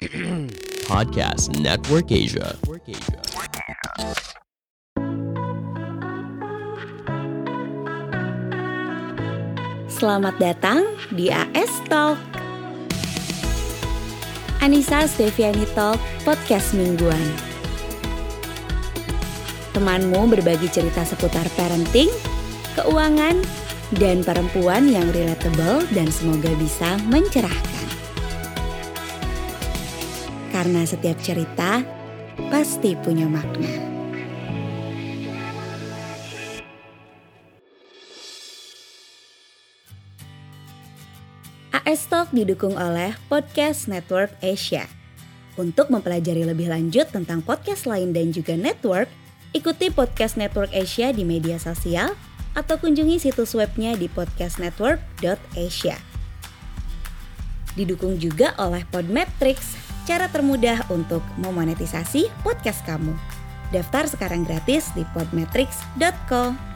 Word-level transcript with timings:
Podcast 0.88 1.60
Network 1.60 2.08
Asia. 2.08 2.56
Selamat 9.92 10.40
datang 10.40 10.88
di 11.12 11.28
AS 11.28 11.84
Talk. 11.92 12.16
Anissa 14.64 15.04
Steviani 15.04 15.68
Talk, 15.76 16.00
podcast 16.24 16.72
mingguan. 16.72 17.20
Temanmu 19.76 20.32
berbagi 20.32 20.72
cerita 20.72 21.04
seputar 21.04 21.44
parenting, 21.60 22.08
keuangan, 22.72 23.36
dan 24.00 24.24
perempuan 24.24 24.88
yang 24.88 25.12
relatable 25.12 25.84
dan 25.92 26.08
semoga 26.08 26.56
bisa 26.56 26.96
mencerahkan. 27.12 27.69
Karena 30.60 30.84
setiap 30.84 31.16
cerita 31.24 31.80
pasti 32.52 32.92
punya 32.92 33.24
makna. 33.24 33.64
AS 41.72 42.04
Talk 42.12 42.28
didukung 42.36 42.76
oleh 42.76 43.16
Podcast 43.32 43.88
Network 43.88 44.36
Asia. 44.44 44.84
Untuk 45.56 45.88
mempelajari 45.88 46.44
lebih 46.44 46.68
lanjut 46.68 47.08
tentang 47.08 47.40
podcast 47.40 47.88
lain 47.88 48.12
dan 48.12 48.28
juga 48.28 48.52
network, 48.52 49.08
ikuti 49.56 49.88
Podcast 49.88 50.36
Network 50.36 50.76
Asia 50.76 51.08
di 51.16 51.24
media 51.24 51.56
sosial 51.56 52.12
atau 52.52 52.76
kunjungi 52.76 53.16
situs 53.16 53.56
webnya 53.56 53.96
di 53.96 54.12
podcastnetwork.asia. 54.12 55.96
Didukung 57.80 58.20
juga 58.20 58.52
oleh 58.60 58.84
Podmetrics, 58.92 59.89
cara 60.10 60.26
termudah 60.26 60.82
untuk 60.90 61.22
memonetisasi 61.38 62.34
podcast 62.42 62.82
kamu. 62.82 63.14
Daftar 63.70 64.10
sekarang 64.10 64.42
gratis 64.42 64.90
di 64.98 65.06
podmetrics.co. 65.14 66.69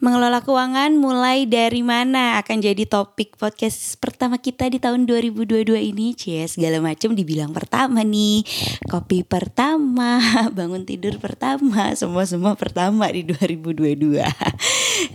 Mengelola 0.00 0.40
keuangan 0.40 0.96
mulai 0.96 1.44
dari 1.44 1.84
mana 1.84 2.40
akan 2.40 2.64
jadi 2.64 2.88
topik 2.88 3.36
podcast 3.36 4.00
pertama 4.00 4.40
kita 4.40 4.64
di 4.72 4.80
tahun 4.80 5.04
2022 5.04 5.76
ini? 5.76 6.16
Cie 6.16 6.48
segala 6.48 6.80
macam 6.80 7.12
dibilang 7.12 7.52
pertama 7.52 8.00
nih. 8.00 8.40
Kopi 8.88 9.28
pertama, 9.28 10.16
bangun 10.56 10.88
tidur 10.88 11.20
pertama, 11.20 11.92
semua-semua 11.92 12.56
pertama 12.56 13.12
di 13.12 13.28
2022 13.28 14.24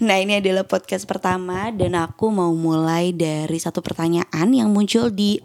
Nah 0.05 0.17
ini 0.21 0.37
adalah 0.37 0.69
podcast 0.69 1.09
pertama 1.09 1.73
dan 1.73 1.97
aku 1.97 2.29
mau 2.29 2.53
mulai 2.53 3.09
dari 3.09 3.57
satu 3.57 3.81
pertanyaan 3.81 4.53
yang 4.53 4.69
muncul 4.69 5.09
di 5.09 5.41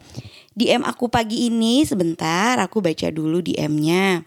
DM 0.53 0.85
aku 0.85 1.09
pagi 1.09 1.49
ini. 1.49 1.81
Sebentar 1.89 2.61
aku 2.61 2.85
baca 2.85 3.09
dulu 3.09 3.41
DM-nya 3.41 4.21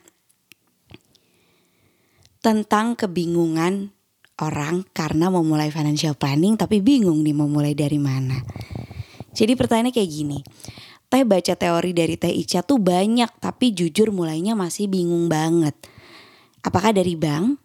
Tentang 2.42 2.98
kebingungan 2.98 3.94
orang 4.42 4.88
karena 4.96 5.30
mau 5.30 5.46
mulai 5.46 5.70
financial 5.70 6.18
planning 6.18 6.58
tapi 6.58 6.82
bingung 6.82 7.22
nih 7.22 7.36
mau 7.36 7.46
mulai 7.46 7.78
dari 7.78 8.02
mana. 8.02 8.40
Jadi 9.34 9.54
pertanyaannya 9.54 9.94
kayak 9.94 10.10
gini. 10.10 10.40
Teh 11.10 11.22
baca 11.22 11.54
teori 11.54 11.92
dari 11.94 12.18
Teh 12.18 12.34
Ica 12.34 12.66
tuh 12.66 12.82
banyak 12.82 13.30
tapi 13.38 13.70
jujur 13.74 14.10
mulainya 14.10 14.58
masih 14.58 14.90
bingung 14.90 15.30
banget. 15.30 15.78
Apakah 16.66 16.90
dari 16.90 17.14
bank? 17.14 17.60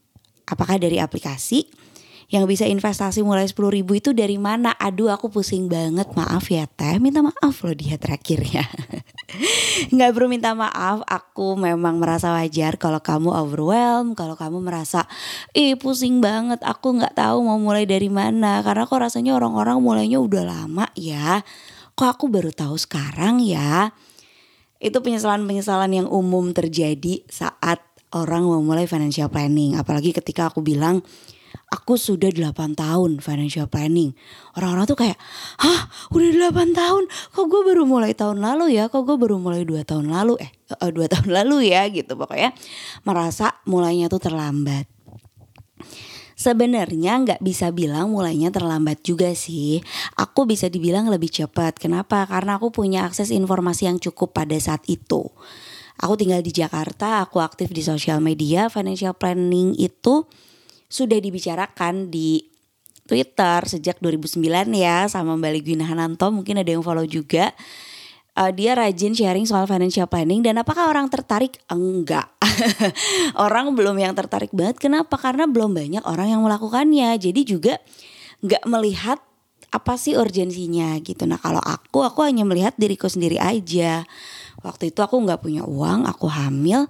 Apakah 0.49 0.77
dari 0.77 1.01
aplikasi? 1.01 1.89
yang 2.29 2.45
bisa 2.45 2.69
investasi 2.69 3.25
mulai 3.25 3.49
10 3.49 3.57
ribu 3.73 3.97
itu 3.97 4.13
dari 4.13 4.37
mana? 4.37 4.77
Aduh 4.77 5.09
aku 5.09 5.33
pusing 5.33 5.65
banget 5.67 6.13
maaf 6.13 6.53
ya 6.53 6.69
teh 6.69 7.01
Minta 7.01 7.25
maaf 7.25 7.65
loh 7.65 7.73
dia 7.73 7.97
terakhirnya 7.97 8.69
Nggak 9.95 10.11
perlu 10.11 10.27
minta 10.27 10.53
maaf 10.53 11.07
Aku 11.07 11.55
memang 11.55 12.03
merasa 12.03 12.35
wajar 12.35 12.75
kalau 12.77 12.99
kamu 12.99 13.31
overwhelmed 13.31 14.19
Kalau 14.19 14.35
kamu 14.35 14.59
merasa 14.61 15.07
Ih 15.55 15.79
pusing 15.79 16.19
banget 16.19 16.59
Aku 16.67 16.99
nggak 16.99 17.15
tahu 17.15 17.45
mau 17.45 17.59
mulai 17.59 17.85
dari 17.85 18.09
mana. 18.13 18.61
Karena 18.61 18.85
kok 18.85 19.01
rasanya 19.01 19.37
orang-orang 19.37 19.81
mulainya 19.81 20.19
udah 20.21 20.45
lama 20.45 20.87
ya. 20.95 21.43
Kok 21.95 22.09
aku 22.09 22.25
baru 22.31 22.51
tahu 22.55 22.79
sekarang 22.79 23.43
ya? 23.43 23.91
Itu 24.79 25.03
penyesalan-penyesalan 25.03 25.91
yang 25.91 26.09
umum 26.09 26.55
terjadi 26.55 27.27
saat 27.27 27.83
orang 28.15 28.47
mau 28.47 28.63
mulai 28.63 28.87
financial 28.87 29.29
planning. 29.29 29.75
Apalagi 29.75 30.15
ketika 30.15 30.49
aku 30.49 30.63
bilang 30.63 31.03
aku 31.69 32.01
sudah 32.01 32.33
8 32.33 32.77
tahun 32.77 33.21
financial 33.21 33.69
planning. 33.69 34.17
Orang-orang 34.57 34.89
tuh 34.89 34.99
kayak, 34.99 35.19
hah 35.61 35.93
udah 36.13 36.53
8 36.53 36.73
tahun? 36.73 37.05
Kok 37.37 37.47
gue 37.49 37.63
baru 37.69 37.85
mulai 37.85 38.17
tahun 38.17 38.41
lalu 38.41 38.81
ya? 38.81 38.89
Kok 38.89 39.05
gue 39.05 39.17
baru 39.21 39.37
mulai 39.37 39.69
2 39.69 39.85
tahun 39.85 40.09
lalu? 40.09 40.41
Eh, 40.41 40.51
uh, 40.81 40.91
2 40.93 41.13
tahun 41.13 41.29
lalu 41.29 41.69
ya 41.69 41.85
gitu 41.93 42.17
pokoknya. 42.17 42.57
Merasa 43.05 43.61
mulainya 43.69 44.09
tuh 44.09 44.21
terlambat. 44.21 44.89
Sebenarnya 46.39 47.19
nggak 47.19 47.41
bisa 47.43 47.75
bilang 47.75 48.15
mulainya 48.15 48.55
terlambat 48.55 49.03
juga 49.03 49.35
sih. 49.35 49.83
Aku 50.15 50.47
bisa 50.47 50.71
dibilang 50.71 51.11
lebih 51.11 51.29
cepat. 51.29 51.83
Kenapa? 51.83 52.25
Karena 52.31 52.57
aku 52.57 52.71
punya 52.71 53.05
akses 53.05 53.35
informasi 53.35 53.91
yang 53.91 53.99
cukup 53.99 54.39
pada 54.39 54.55
saat 54.57 54.87
itu. 54.87 55.27
Aku 55.99 56.15
tinggal 56.15 56.39
di 56.47 56.55
Jakarta, 56.55 57.27
aku 57.27 57.43
aktif 57.43 57.75
di 57.75 57.83
sosial 57.83 58.23
media, 58.23 58.71
financial 58.71 59.19
planning 59.19 59.75
itu 59.75 60.31
sudah 60.89 61.21
dibicarakan 61.21 62.09
di 62.09 62.49
Twitter 63.09 63.65
sejak 63.65 63.97
2009 64.05 64.45
ya 64.77 65.09
sama 65.09 65.33
Mbak 65.37 65.53
Ligwina 65.57 65.89
Hananto 65.89 66.29
mungkin 66.29 66.61
ada 66.61 66.69
yang 66.69 66.85
follow 66.85 67.09
juga. 67.09 67.57
Uh, 68.39 68.55
dia 68.55 68.77
rajin 68.77 69.17
sharing 69.17 69.49
soal 69.49 69.67
financial 69.67 70.07
planning 70.07 70.45
dan 70.45 70.61
apakah 70.61 70.87
orang 70.87 71.11
tertarik? 71.11 71.59
Enggak. 71.67 72.31
Orang 73.35 73.75
belum 73.75 73.99
yang 73.99 74.15
tertarik 74.15 74.55
banget. 74.55 74.79
Kenapa? 74.79 75.19
Karena 75.19 75.51
belum 75.51 75.75
banyak 75.75 76.07
orang 76.07 76.39
yang 76.39 76.43
melakukannya. 76.47 77.19
Jadi 77.19 77.41
juga 77.43 77.83
nggak 78.43 78.63
melihat 78.71 79.19
apa 79.69 79.99
sih 80.01 80.17
urgensinya 80.17 80.97
gitu. 81.03 81.27
Nah 81.27 81.37
kalau 81.37 81.61
aku 81.61 82.07
aku 82.07 82.25
hanya 82.25 82.47
melihat 82.47 82.73
diriku 82.79 83.11
sendiri 83.11 83.37
aja. 83.43 84.07
Waktu 84.63 84.95
itu 84.95 85.03
aku 85.03 85.19
nggak 85.23 85.43
punya 85.43 85.63
uang 85.67 86.07
aku 86.09 86.27
hamil 86.31 86.87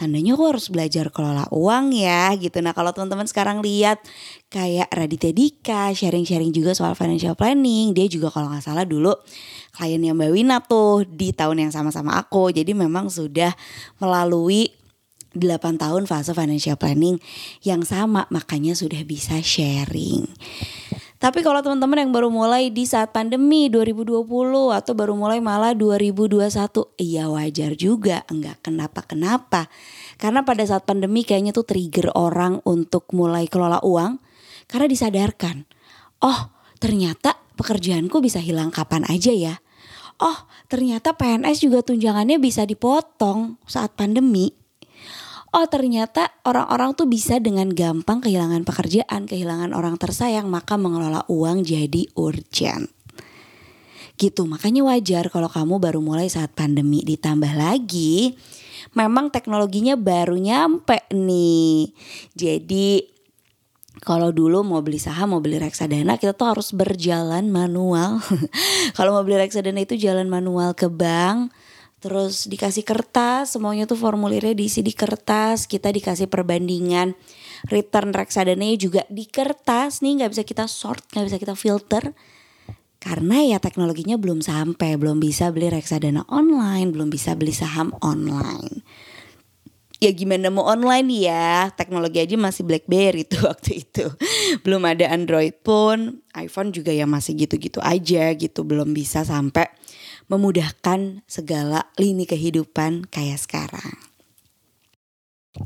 tandanya 0.00 0.32
aku 0.32 0.48
harus 0.48 0.72
belajar 0.72 1.12
kelola 1.12 1.44
uang 1.52 1.92
ya 1.92 2.32
gitu. 2.40 2.64
Nah 2.64 2.72
kalau 2.72 2.96
teman-teman 2.96 3.28
sekarang 3.28 3.60
lihat 3.60 4.00
kayak 4.48 4.88
Raditya 4.88 5.36
Dika 5.36 5.92
sharing-sharing 5.92 6.56
juga 6.56 6.72
soal 6.72 6.96
financial 6.96 7.36
planning. 7.36 7.92
Dia 7.92 8.08
juga 8.08 8.32
kalau 8.32 8.48
nggak 8.48 8.64
salah 8.64 8.88
dulu 8.88 9.12
kliennya 9.76 10.16
Mbak 10.16 10.30
Wina 10.32 10.56
tuh 10.64 11.04
di 11.04 11.36
tahun 11.36 11.68
yang 11.68 11.72
sama-sama 11.76 12.16
aku. 12.16 12.48
Jadi 12.48 12.72
memang 12.72 13.12
sudah 13.12 13.52
melalui 14.00 14.72
8 15.36 15.76
tahun 15.76 16.08
fase 16.08 16.32
financial 16.32 16.80
planning 16.80 17.20
yang 17.60 17.84
sama 17.84 18.24
makanya 18.32 18.72
sudah 18.72 19.04
bisa 19.04 19.38
sharing. 19.44 20.24
Tapi 21.20 21.44
kalau 21.44 21.60
teman-teman 21.60 22.08
yang 22.08 22.12
baru 22.16 22.32
mulai 22.32 22.72
di 22.72 22.88
saat 22.88 23.12
pandemi 23.12 23.68
2020 23.68 24.24
atau 24.72 24.92
baru 24.96 25.12
mulai 25.12 25.36
malah 25.36 25.76
2021, 25.76 26.48
iya 26.96 27.28
wajar 27.28 27.76
juga, 27.76 28.24
enggak 28.32 28.64
kenapa-kenapa. 28.64 29.68
Karena 30.16 30.40
pada 30.48 30.64
saat 30.64 30.88
pandemi 30.88 31.20
kayaknya 31.20 31.52
tuh 31.52 31.68
trigger 31.68 32.08
orang 32.16 32.64
untuk 32.64 33.04
mulai 33.12 33.44
kelola 33.52 33.84
uang 33.84 34.16
karena 34.64 34.88
disadarkan, 34.88 35.68
oh 36.24 36.56
ternyata 36.80 37.36
pekerjaanku 37.52 38.24
bisa 38.24 38.40
hilang 38.40 38.72
kapan 38.72 39.04
aja 39.04 39.36
ya. 39.36 39.60
Oh 40.24 40.48
ternyata 40.72 41.12
PNS 41.20 41.68
juga 41.68 41.84
tunjangannya 41.84 42.40
bisa 42.40 42.64
dipotong 42.64 43.60
saat 43.68 43.92
pandemi 43.92 44.56
oh 45.54 45.66
ternyata 45.66 46.30
orang-orang 46.46 46.94
tuh 46.94 47.06
bisa 47.10 47.38
dengan 47.42 47.70
gampang 47.70 48.22
kehilangan 48.22 48.62
pekerjaan, 48.66 49.26
kehilangan 49.26 49.74
orang 49.76 49.98
tersayang, 49.98 50.46
maka 50.46 50.78
mengelola 50.78 51.26
uang 51.26 51.66
jadi 51.66 52.06
urgent. 52.18 52.90
Gitu, 54.20 54.44
makanya 54.44 54.84
wajar 54.84 55.32
kalau 55.32 55.48
kamu 55.48 55.80
baru 55.80 56.00
mulai 56.04 56.28
saat 56.28 56.52
pandemi 56.52 57.00
ditambah 57.00 57.56
lagi 57.56 58.36
memang 58.94 59.30
teknologinya 59.30 59.94
baru 59.94 60.36
nyampe 60.38 61.06
nih. 61.14 61.90
Jadi 62.34 63.06
kalau 64.00 64.32
dulu 64.32 64.64
mau 64.64 64.80
beli 64.80 64.96
saham, 64.96 65.36
mau 65.36 65.42
beli 65.44 65.60
reksadana, 65.60 66.16
kita 66.16 66.32
tuh 66.32 66.56
harus 66.56 66.72
berjalan 66.72 67.52
manual. 67.52 68.18
kalau 68.96 69.12
mau 69.12 69.22
beli 69.22 69.44
reksadana 69.44 69.84
itu 69.84 70.00
jalan 70.00 70.26
manual 70.26 70.72
ke 70.72 70.88
bank, 70.88 71.52
Terus 72.00 72.48
dikasih 72.48 72.80
kertas, 72.80 73.52
semuanya 73.52 73.84
tuh 73.84 74.00
formulirnya 74.00 74.56
diisi 74.56 74.80
di 74.80 74.96
kertas, 74.96 75.68
kita 75.68 75.92
dikasih 75.92 76.32
perbandingan. 76.32 77.12
Return 77.68 78.16
reksadana 78.16 78.64
juga 78.80 79.04
di 79.12 79.28
kertas 79.28 80.00
nih 80.00 80.24
nggak 80.24 80.32
bisa 80.32 80.44
kita 80.48 80.64
sort, 80.64 81.04
nggak 81.12 81.28
bisa 81.28 81.36
kita 81.36 81.52
filter. 81.52 82.16
Karena 83.00 83.44
ya 83.44 83.60
teknologinya 83.60 84.16
belum 84.16 84.40
sampai, 84.40 84.96
belum 84.96 85.20
bisa 85.20 85.52
beli 85.52 85.68
reksadana 85.68 86.24
online, 86.32 86.88
belum 86.88 87.12
bisa 87.12 87.36
beli 87.36 87.52
saham 87.52 87.92
online. 88.00 88.80
ya 90.00 90.16
gimana 90.16 90.48
mau 90.48 90.64
online 90.64 91.28
ya? 91.28 91.68
Teknologi 91.76 92.24
aja 92.24 92.32
masih 92.40 92.64
BlackBerry 92.64 93.28
tuh 93.28 93.44
waktu 93.52 93.84
itu. 93.84 94.08
Belum 94.64 94.80
ada 94.88 95.04
Android 95.12 95.52
pun 95.60 96.24
iPhone 96.32 96.72
juga 96.72 96.96
ya 96.96 97.04
masih 97.04 97.36
gitu-gitu 97.36 97.84
aja 97.84 98.32
gitu 98.32 98.64
belum 98.64 98.96
bisa 98.96 99.20
sampai 99.28 99.68
memudahkan 100.30 101.26
segala 101.26 101.90
lini 101.98 102.24
kehidupan 102.24 103.10
kayak 103.10 103.42
sekarang 103.42 103.98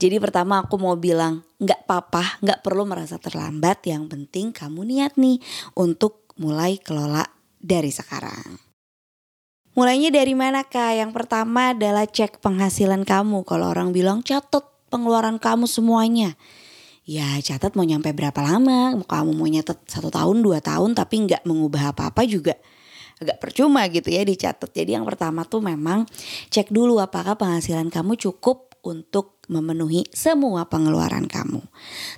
jadi 0.00 0.16
pertama 0.16 0.64
aku 0.64 0.81
mau 0.81 0.96
bilang 0.96 1.44
nggak 1.61 1.84
apa-apa 1.84 2.40
nggak 2.40 2.64
perlu 2.64 2.88
merasa 2.88 3.20
terlambat 3.20 3.84
yang 3.84 4.08
penting 4.08 4.50
kamu 4.50 4.88
niat 4.88 5.20
nih 5.20 5.37
untuk 5.76 6.32
mulai 6.40 6.81
kelola 6.81 7.28
dari 7.61 7.93
sekarang 7.93 8.64
Mulainya 9.75 10.14
dari 10.14 10.38
mana 10.38 10.62
kak? 10.62 11.02
Yang 11.02 11.11
pertama 11.11 11.75
adalah 11.75 12.06
cek 12.06 12.38
penghasilan 12.38 13.02
kamu. 13.02 13.43
Kalau 13.43 13.75
orang 13.75 13.90
bilang 13.90 14.22
catat 14.22 14.62
pengeluaran 14.87 15.43
kamu 15.43 15.66
semuanya. 15.66 16.38
Ya 17.02 17.26
catat 17.43 17.75
mau 17.75 17.82
nyampe 17.82 18.14
berapa 18.14 18.38
lama? 18.38 18.94
Kamu 19.02 19.34
mau 19.34 19.50
nyatet 19.50 19.82
satu 19.90 20.14
tahun, 20.14 20.46
dua 20.46 20.62
tahun 20.62 20.94
tapi 20.94 21.26
nggak 21.26 21.43
mengubah 21.43 21.90
apa-apa 21.90 22.22
juga 22.22 22.55
agak 23.25 23.41
percuma 23.41 23.88
gitu 23.88 24.12
ya 24.12 24.23
dicatat. 24.23 24.71
Jadi 24.71 24.94
yang 24.94 25.09
pertama 25.09 25.49
tuh 25.49 25.65
memang 25.65 26.05
cek 26.53 26.71
dulu 26.71 27.00
apakah 27.00 27.35
penghasilan 27.41 27.88
kamu 27.88 28.21
cukup 28.21 28.76
untuk 28.85 29.41
memenuhi 29.49 30.05
semua 30.12 30.69
pengeluaran 30.69 31.25
kamu. 31.25 31.65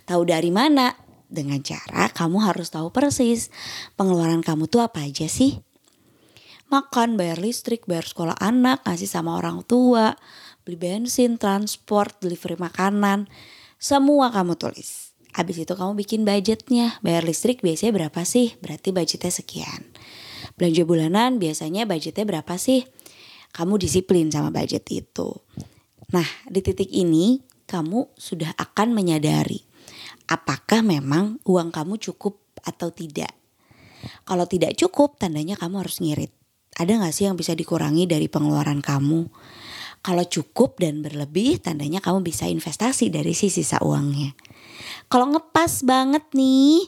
Tahu 0.04 0.22
dari 0.26 0.50
mana? 0.50 0.92
Dengan 1.26 1.58
cara 1.58 2.06
kamu 2.10 2.38
harus 2.38 2.70
tahu 2.70 2.94
persis 2.94 3.50
pengeluaran 3.98 4.46
kamu 4.46 4.70
tuh 4.70 4.78
apa 4.82 5.02
aja 5.02 5.26
sih 5.26 5.58
makan, 6.66 7.14
bayar 7.14 7.38
listrik, 7.38 7.86
bayar 7.86 8.06
sekolah 8.06 8.36
anak, 8.42 8.82
ngasih 8.82 9.06
sama 9.06 9.38
orang 9.38 9.62
tua, 9.62 10.18
beli 10.66 10.78
bensin, 10.78 11.38
transport, 11.38 12.18
delivery 12.18 12.58
makanan, 12.58 13.30
semua 13.78 14.34
kamu 14.34 14.58
tulis. 14.58 15.14
Habis 15.36 15.68
itu 15.68 15.72
kamu 15.76 16.00
bikin 16.00 16.24
budgetnya, 16.24 16.96
bayar 17.04 17.22
listrik 17.22 17.60
biasanya 17.60 17.92
berapa 17.92 18.20
sih? 18.24 18.56
Berarti 18.58 18.90
budgetnya 18.90 19.30
sekian. 19.30 19.84
Belanja 20.56 20.82
bulanan 20.88 21.36
biasanya 21.36 21.84
budgetnya 21.84 22.24
berapa 22.24 22.54
sih? 22.56 22.88
Kamu 23.52 23.76
disiplin 23.80 24.28
sama 24.32 24.52
budget 24.52 24.84
itu. 24.88 25.32
Nah, 26.12 26.26
di 26.48 26.60
titik 26.60 26.88
ini 26.92 27.40
kamu 27.68 28.16
sudah 28.16 28.56
akan 28.56 28.92
menyadari 28.96 29.60
apakah 30.26 30.82
memang 30.82 31.38
uang 31.46 31.70
kamu 31.70 32.00
cukup 32.00 32.40
atau 32.64 32.90
tidak. 32.90 33.32
Kalau 34.26 34.44
tidak 34.44 34.74
cukup, 34.74 35.18
tandanya 35.18 35.54
kamu 35.54 35.82
harus 35.86 36.02
ngirit 36.02 36.36
ada 36.76 36.92
gak 37.00 37.14
sih 37.16 37.24
yang 37.24 37.40
bisa 37.40 37.56
dikurangi 37.56 38.04
dari 38.04 38.28
pengeluaran 38.28 38.84
kamu? 38.84 39.32
Kalau 40.04 40.24
cukup 40.28 40.76
dan 40.76 41.00
berlebih, 41.00 41.56
tandanya 41.58 42.04
kamu 42.04 42.20
bisa 42.20 42.44
investasi 42.46 43.08
dari 43.08 43.32
si 43.32 43.48
sisa 43.48 43.80
uangnya. 43.80 44.36
Kalau 45.08 45.32
ngepas 45.32 45.82
banget 45.88 46.22
nih, 46.36 46.84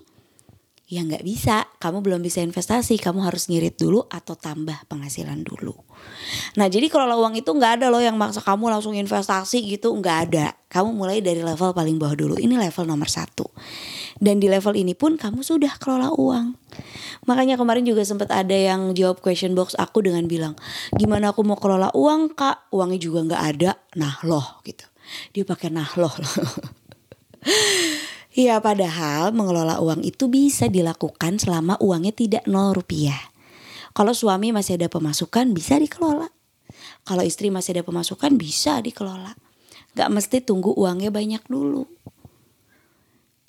ya 0.88 1.04
nggak 1.04 1.20
bisa. 1.20 1.68
Kamu 1.78 2.00
belum 2.00 2.24
bisa 2.24 2.40
investasi, 2.40 2.96
kamu 2.96 3.20
harus 3.28 3.46
ngirit 3.52 3.76
dulu 3.76 4.08
atau 4.08 4.34
tambah 4.34 4.88
penghasilan 4.88 5.44
dulu. 5.44 5.76
Nah 6.56 6.66
jadi 6.66 6.88
kalau 6.88 7.04
uang 7.20 7.36
itu 7.36 7.52
nggak 7.52 7.78
ada 7.78 7.86
loh 7.92 8.00
yang 8.00 8.16
maksa 8.16 8.40
kamu 8.40 8.72
langsung 8.72 8.96
investasi 8.96 9.62
gitu, 9.68 9.92
nggak 9.92 10.18
ada. 10.32 10.56
Kamu 10.72 10.96
mulai 10.96 11.20
dari 11.20 11.44
level 11.44 11.76
paling 11.76 12.00
bawah 12.00 12.16
dulu. 12.16 12.34
Ini 12.40 12.56
level 12.56 12.88
nomor 12.88 13.08
satu. 13.08 13.44
Dan 14.18 14.40
di 14.40 14.48
level 14.50 14.74
ini 14.74 14.96
pun 14.96 15.14
kamu 15.20 15.44
sudah 15.44 15.76
kelola 15.78 16.10
uang. 16.10 16.56
Makanya 17.28 17.60
kemarin 17.60 17.84
juga 17.84 18.02
sempat 18.02 18.32
ada 18.32 18.56
yang 18.56 18.96
jawab 18.96 19.20
question 19.20 19.52
box 19.52 19.76
aku 19.76 20.02
dengan 20.02 20.24
bilang, 20.24 20.56
gimana 20.96 21.30
aku 21.36 21.44
mau 21.44 21.60
kelola 21.60 21.92
uang 21.92 22.32
kak? 22.32 22.72
Uangnya 22.72 22.98
juga 22.98 23.22
nggak 23.28 23.42
ada. 23.54 23.70
Nah 24.00 24.24
loh 24.24 24.64
gitu. 24.64 24.88
Dia 25.36 25.44
pakai 25.44 25.68
nah 25.68 25.88
loh. 26.00 26.12
Iya 28.38 28.62
padahal 28.62 29.34
mengelola 29.34 29.82
uang 29.82 30.06
itu 30.06 30.30
bisa 30.30 30.70
dilakukan 30.70 31.42
selama 31.42 31.74
uangnya 31.82 32.14
tidak 32.14 32.46
nol 32.46 32.70
rupiah. 32.70 33.18
Kalau 33.90 34.14
suami 34.14 34.54
masih 34.54 34.78
ada 34.78 34.86
pemasukan 34.86 35.50
bisa 35.50 35.74
dikelola. 35.74 36.30
Kalau 37.02 37.26
istri 37.26 37.50
masih 37.50 37.74
ada 37.74 37.82
pemasukan 37.82 38.38
bisa 38.38 38.78
dikelola. 38.78 39.34
Gak 39.98 40.06
mesti 40.14 40.38
tunggu 40.38 40.70
uangnya 40.70 41.10
banyak 41.10 41.42
dulu. 41.50 41.90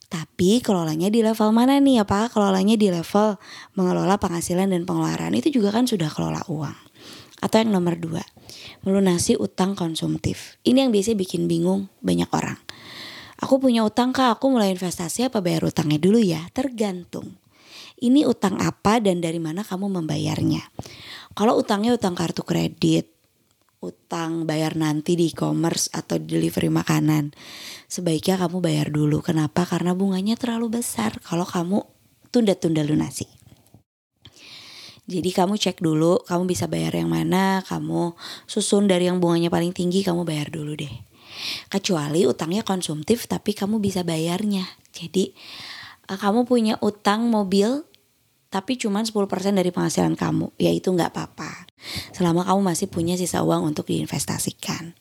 Tapi 0.09 0.57
kelolanya 0.65 1.13
di 1.13 1.21
level 1.21 1.53
mana 1.53 1.77
nih? 1.77 2.01
Apakah 2.01 2.33
kelolanya 2.33 2.73
di 2.73 2.89
level 2.89 3.37
mengelola 3.77 4.17
penghasilan 4.17 4.73
dan 4.73 4.89
pengeluaran? 4.89 5.37
Itu 5.37 5.53
juga 5.53 5.69
kan 5.69 5.85
sudah 5.85 6.09
kelola 6.09 6.41
uang. 6.49 6.73
Atau 7.45 7.61
yang 7.61 7.77
nomor 7.77 7.93
dua, 7.93 8.25
melunasi 8.81 9.37
utang 9.37 9.77
konsumtif. 9.77 10.57
Ini 10.65 10.89
yang 10.89 10.91
biasanya 10.91 11.21
bikin 11.21 11.45
bingung 11.45 11.93
banyak 12.01 12.27
orang. 12.33 12.57
Aku 13.39 13.55
punya 13.55 13.87
utang 13.87 14.11
kak, 14.11 14.35
aku 14.35 14.51
mulai 14.51 14.75
investasi 14.75 15.31
apa 15.31 15.39
bayar 15.39 15.63
utangnya 15.63 15.95
dulu 15.95 16.19
ya? 16.19 16.43
Tergantung. 16.51 17.39
Ini 17.99 18.27
utang 18.27 18.59
apa 18.59 18.99
dan 18.99 19.23
dari 19.23 19.39
mana 19.39 19.63
kamu 19.63 19.87
membayarnya? 19.99 20.63
Kalau 21.35 21.55
utangnya 21.55 21.95
utang 21.95 22.19
kartu 22.19 22.43
kredit, 22.43 23.07
utang 23.79 24.43
bayar 24.43 24.75
nanti 24.75 25.15
di 25.15 25.31
e-commerce 25.31 25.87
atau 25.95 26.19
delivery 26.19 26.67
makanan, 26.67 27.31
sebaiknya 27.87 28.35
kamu 28.35 28.59
bayar 28.59 28.87
dulu. 28.91 29.23
Kenapa? 29.23 29.63
Karena 29.63 29.95
bunganya 29.95 30.35
terlalu 30.35 30.83
besar 30.83 31.19
kalau 31.23 31.47
kamu 31.47 31.83
tunda-tunda 32.31 32.83
lunasi. 32.83 33.27
Jadi 35.09 35.33
kamu 35.33 35.57
cek 35.57 35.81
dulu, 35.81 36.21
kamu 36.21 36.43
bisa 36.45 36.69
bayar 36.69 36.93
yang 36.93 37.09
mana, 37.09 37.65
kamu 37.65 38.13
susun 38.45 38.85
dari 38.85 39.09
yang 39.09 39.17
bunganya 39.17 39.49
paling 39.49 39.73
tinggi, 39.73 40.05
kamu 40.05 40.21
bayar 40.21 40.53
dulu 40.53 40.77
deh. 40.77 41.08
Kecuali 41.71 42.25
utangnya 42.25 42.61
konsumtif 42.65 43.25
tapi 43.25 43.55
kamu 43.55 43.79
bisa 43.81 44.01
bayarnya. 44.05 44.65
Jadi 44.93 45.31
eh, 46.09 46.19
kamu 46.19 46.45
punya 46.45 46.75
utang 46.81 47.27
mobil 47.27 47.89
tapi 48.49 48.81
cuma 48.81 49.05
10% 49.05 49.13
dari 49.53 49.69
penghasilan 49.69 50.17
kamu, 50.17 50.57
ya 50.57 50.73
itu 50.73 50.89
nggak 50.89 51.13
apa-apa. 51.13 51.69
Selama 52.17 52.41
kamu 52.41 52.73
masih 52.73 52.89
punya 52.89 53.13
sisa 53.13 53.45
uang 53.45 53.61
untuk 53.61 53.85
diinvestasikan. 53.85 54.97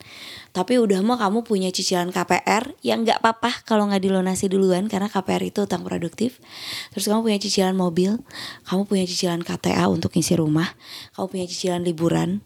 Tapi 0.53 0.77
udah 0.77 1.01
mau 1.01 1.17
kamu 1.17 1.49
punya 1.49 1.73
cicilan 1.73 2.13
KPR, 2.13 2.77
ya 2.85 3.01
nggak 3.01 3.25
apa-apa 3.25 3.65
kalau 3.65 3.89
nggak 3.89 4.05
dilunasi 4.05 4.53
duluan 4.53 4.93
karena 4.93 5.09
KPR 5.09 5.49
itu 5.49 5.65
utang 5.65 5.81
produktif. 5.81 6.45
Terus 6.93 7.09
kamu 7.09 7.25
punya 7.25 7.41
cicilan 7.41 7.73
mobil, 7.73 8.21
kamu 8.69 8.85
punya 8.85 9.05
cicilan 9.09 9.41
KTA 9.41 9.89
untuk 9.89 10.13
ngisi 10.13 10.37
rumah, 10.37 10.69
kamu 11.17 11.27
punya 11.33 11.47
cicilan 11.49 11.81
liburan, 11.89 12.45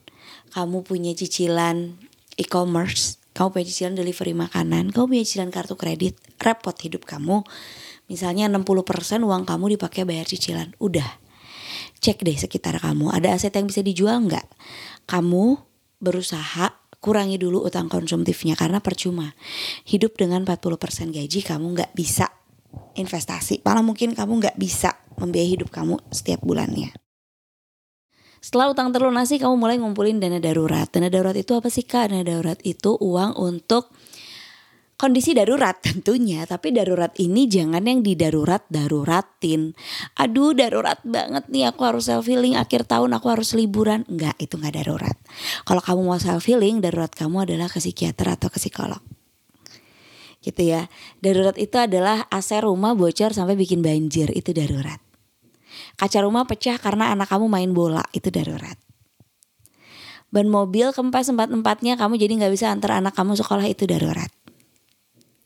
kamu 0.55 0.87
punya 0.87 1.19
cicilan 1.19 1.99
e-commerce, 2.39 3.19
kamu 3.33 3.49
punya 3.53 3.67
cicilan 3.69 3.95
delivery 3.97 4.37
makanan, 4.37 4.93
kamu 4.93 5.05
punya 5.17 5.25
cicilan 5.25 5.51
kartu 5.51 5.75
kredit, 5.77 6.21
repot 6.41 6.77
hidup 6.79 7.09
kamu 7.09 7.45
Misalnya 8.13 8.51
60% 8.53 9.25
uang 9.25 9.49
kamu 9.49 9.81
dipakai 9.81 10.05
bayar 10.05 10.29
cicilan. 10.29 10.77
Udah. 10.77 11.07
Cek 12.05 12.21
deh 12.21 12.37
sekitar 12.37 12.77
kamu. 12.77 13.09
Ada 13.09 13.33
aset 13.39 13.57
yang 13.57 13.73
bisa 13.73 13.81
dijual 13.81 14.21
nggak? 14.29 14.45
Kamu 15.09 15.57
berusaha 15.97 16.77
kurangi 17.01 17.41
dulu 17.41 17.65
utang 17.65 17.89
konsumtifnya 17.89 18.53
karena 18.53 18.85
percuma. 18.85 19.33
Hidup 19.89 20.21
dengan 20.21 20.45
40% 20.45 21.09
gaji 21.09 21.41
kamu 21.41 21.67
nggak 21.79 21.97
bisa 21.97 22.29
investasi. 23.01 23.65
Malah 23.65 23.81
mungkin 23.81 24.13
kamu 24.13 24.45
nggak 24.45 24.57
bisa 24.61 24.93
membiayai 25.17 25.57
hidup 25.57 25.73
kamu 25.73 25.97
setiap 26.13 26.45
bulannya. 26.45 26.93
Setelah 28.43 28.75
utang 28.75 28.91
terlunasi 28.91 29.39
kamu 29.39 29.55
mulai 29.55 29.79
ngumpulin 29.79 30.19
dana 30.19 30.43
darurat. 30.43 30.91
Dana 30.91 31.07
darurat 31.07 31.39
itu 31.39 31.55
apa 31.55 31.71
sih 31.71 31.87
kak? 31.87 32.11
Dana 32.11 32.27
darurat 32.27 32.59
itu 32.67 32.99
uang 32.99 33.39
untuk 33.39 33.95
kondisi 34.99 35.31
darurat 35.31 35.79
tentunya. 35.87 36.43
Tapi 36.43 36.75
darurat 36.75 37.15
ini 37.23 37.47
jangan 37.47 37.87
yang 37.87 38.03
didarurat 38.03 38.67
daruratin 38.67 39.79
aduh 40.19 40.59
darurat 40.59 40.99
banget 41.07 41.47
nih 41.55 41.71
aku 41.71 41.87
harus 41.87 42.11
self 42.11 42.27
healing 42.27 42.59
akhir 42.59 42.91
tahun 42.91 43.15
aku 43.15 43.31
harus 43.31 43.55
liburan. 43.55 44.03
Enggak 44.11 44.35
itu 44.43 44.59
enggak 44.59 44.75
darurat. 44.83 45.15
Kalau 45.63 45.79
kamu 45.79 46.03
mau 46.03 46.19
self 46.19 46.43
healing 46.43 46.83
darurat 46.83 47.15
kamu 47.15 47.47
adalah 47.47 47.71
ke 47.71 47.79
psikiater 47.79 48.27
atau 48.27 48.51
ke 48.51 48.59
psikolog. 48.59 48.99
Gitu 50.43 50.67
ya. 50.67 50.91
Darurat 51.23 51.55
itu 51.63 51.79
adalah 51.79 52.27
AC 52.27 52.59
rumah 52.59 52.99
bocor 52.99 53.31
sampai 53.31 53.55
bikin 53.55 53.87
banjir. 53.87 54.35
Itu 54.35 54.51
darurat 54.51 55.12
kaca 55.97 56.19
rumah 56.25 56.45
pecah 56.45 56.77
karena 56.77 57.13
anak 57.13 57.31
kamu 57.31 57.47
main 57.49 57.71
bola. 57.73 58.03
Itu 58.13 58.29
darurat. 58.33 58.77
Ban 60.33 60.49
mobil 60.49 60.89
kempes 60.97 61.29
empat-empatnya 61.29 62.01
kamu 62.01 62.17
jadi 62.17 62.33
nggak 62.41 62.53
bisa 62.53 62.73
antar 62.73 63.01
anak 63.01 63.13
kamu 63.13 63.37
sekolah. 63.37 63.69
Itu 63.69 63.85
darurat. 63.85 64.33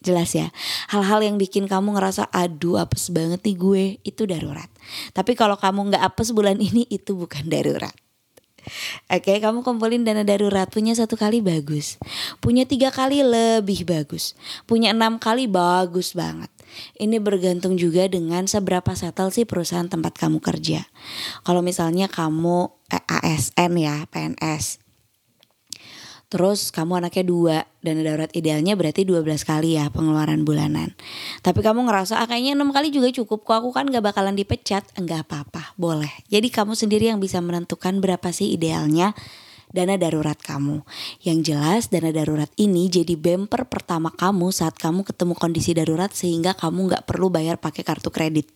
Jelas 0.06 0.30
ya. 0.38 0.54
Hal-hal 0.94 1.26
yang 1.26 1.34
bikin 1.34 1.66
kamu 1.66 1.98
ngerasa 1.98 2.30
aduh 2.30 2.78
apes 2.78 3.10
banget 3.10 3.42
nih 3.42 3.56
gue. 3.58 3.84
Itu 4.06 4.30
darurat. 4.30 4.70
Tapi 5.10 5.34
kalau 5.34 5.58
kamu 5.58 5.90
nggak 5.90 6.02
apes 6.06 6.30
bulan 6.30 6.62
ini 6.62 6.86
itu 6.96 7.18
bukan 7.18 7.50
darurat. 7.50 7.94
Oke, 9.06 9.38
kamu 9.38 9.62
kumpulin 9.62 10.02
dana 10.02 10.26
darurat. 10.26 10.66
Punya 10.66 10.90
satu 10.98 11.14
kali 11.14 11.38
bagus, 11.38 12.02
punya 12.42 12.66
tiga 12.66 12.90
kali 12.90 13.22
lebih 13.22 13.86
bagus, 13.86 14.34
punya 14.66 14.90
enam 14.90 15.22
kali 15.22 15.46
bagus 15.46 16.18
banget. 16.18 16.50
Ini 16.96 17.18
bergantung 17.22 17.74
juga 17.80 18.06
dengan 18.06 18.44
seberapa 18.44 18.92
settle 18.92 19.32
sih 19.32 19.48
perusahaan 19.48 19.88
tempat 19.88 20.16
kamu 20.16 20.38
kerja. 20.40 20.86
Kalau 21.42 21.60
misalnya 21.64 22.06
kamu 22.10 22.72
eh, 22.92 23.04
ASN 23.06 23.72
ya, 23.80 24.04
PNS, 24.10 24.86
Terus 26.26 26.74
kamu 26.74 26.98
anaknya 26.98 27.22
dua 27.22 27.56
Dana 27.78 28.02
darurat 28.02 28.32
idealnya 28.34 28.74
berarti 28.74 29.06
12 29.06 29.46
kali 29.46 29.78
ya 29.78 29.86
pengeluaran 29.94 30.42
bulanan. 30.42 30.98
Tapi 31.38 31.62
kamu 31.62 31.86
ngerasa 31.86 32.18
ah, 32.18 32.26
kayaknya 32.26 32.58
6 32.58 32.74
kali 32.74 32.90
juga 32.90 33.14
cukup 33.14 33.46
Kok 33.46 33.54
aku 33.62 33.70
kan 33.70 33.86
gak 33.86 34.02
bakalan 34.02 34.34
dipecat. 34.34 34.82
Enggak 34.98 35.22
apa-apa 35.30 35.78
boleh. 35.78 36.10
Jadi 36.26 36.50
kamu 36.50 36.74
sendiri 36.74 37.14
yang 37.14 37.22
bisa 37.22 37.38
menentukan 37.38 38.02
berapa 38.02 38.34
sih 38.34 38.50
idealnya 38.58 39.14
dana 39.76 40.00
darurat 40.00 40.40
kamu. 40.40 40.80
Yang 41.20 41.52
jelas 41.52 41.82
dana 41.92 42.08
darurat 42.08 42.48
ini 42.56 42.88
jadi 42.88 43.12
bumper 43.12 43.68
pertama 43.68 44.08
kamu 44.08 44.48
saat 44.48 44.80
kamu 44.80 45.04
ketemu 45.04 45.36
kondisi 45.36 45.76
darurat 45.76 46.08
sehingga 46.16 46.56
kamu 46.56 46.88
nggak 46.88 47.04
perlu 47.04 47.28
bayar 47.28 47.60
pakai 47.60 47.84
kartu 47.84 48.08
kredit. 48.08 48.48